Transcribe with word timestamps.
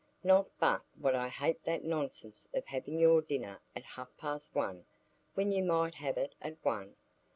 Not 0.23 0.47
but 0.59 0.81
what 0.97 1.13
I 1.13 1.29
hate 1.29 1.63
that 1.65 1.83
nonsense 1.83 2.49
of 2.55 2.65
having 2.65 2.97
your 2.97 3.21
dinner 3.21 3.61
at 3.75 3.83
half 3.83 4.09
past 4.17 4.55
one, 4.55 4.87
when 5.35 5.51
you 5.51 5.63
might 5.63 5.93
have 5.93 6.17
it 6.17 6.33
at 6.41 6.57
one. 6.65 6.95